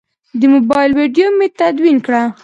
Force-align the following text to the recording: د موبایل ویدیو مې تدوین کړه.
د 0.39 0.41
موبایل 0.53 0.91
ویدیو 0.99 1.27
مې 1.37 1.47
تدوین 1.59 1.97
کړه. 2.05 2.23